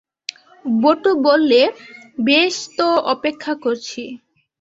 [0.65, 1.61] বটু বললে,
[2.19, 4.03] বেশ তো অপেক্ষা করছি।